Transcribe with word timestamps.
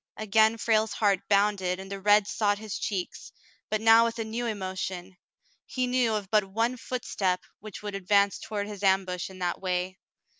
Again 0.17 0.57
Frale's 0.57 0.93
heart 0.93 1.19
bounded 1.29 1.79
and 1.79 1.91
the 1.91 2.01
red 2.01 2.25
sought 2.25 2.57
his 2.57 2.79
cheek, 2.79 3.11
but 3.69 3.79
now 3.81 4.03
with 4.05 4.17
a 4.17 4.23
new 4.23 4.47
emotion. 4.47 5.15
He 5.67 5.85
knew 5.85 6.15
of 6.15 6.31
but 6.31 6.43
one 6.43 6.75
footstep 6.77 7.41
which 7.59 7.83
would 7.83 7.93
ad 7.95 8.07
vance 8.07 8.39
toward 8.39 8.67
his 8.67 8.81
ambush 8.81 9.29
in 9.29 9.37
that 9.37 9.61
way. 9.61 9.99